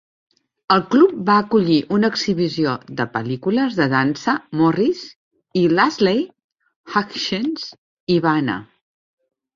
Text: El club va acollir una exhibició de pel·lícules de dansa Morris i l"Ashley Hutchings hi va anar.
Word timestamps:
El 0.75 0.79
club 0.93 1.11
va 1.25 1.33
acollir 1.41 1.75
una 1.97 2.09
exhibició 2.13 2.73
de 3.01 3.07
pel·lícules 3.17 3.77
de 3.81 3.87
dansa 3.93 4.35
Morris 4.63 5.03
i 5.61 5.63
l"Ashley 5.69 6.25
Hutchings 6.95 7.69
hi 8.15 8.17
va 8.27 8.33
anar. 8.41 8.57